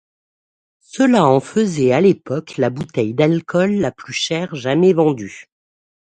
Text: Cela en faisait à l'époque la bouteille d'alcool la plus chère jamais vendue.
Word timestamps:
Cela 0.79 1.23
en 1.27 1.39
faisait 1.39 1.91
à 1.91 2.01
l'époque 2.01 2.57
la 2.57 2.71
bouteille 2.71 3.13
d'alcool 3.13 3.73
la 3.75 3.91
plus 3.91 4.13
chère 4.13 4.55
jamais 4.55 4.93
vendue. 4.93 5.45